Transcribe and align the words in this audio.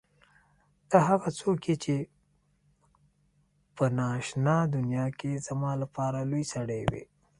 ته 0.89 0.97
هغه 1.09 1.29
څوک 1.39 1.57
چې 1.83 1.95
په 3.75 3.85
نا 3.97 4.07
آشنا 4.17 4.55
دنیا 4.75 5.05
کې 5.19 5.31
زما 5.47 5.71
لپاره 5.81 6.17
لوى 6.29 6.43
سړى 6.53 6.81
وې. 6.89 7.03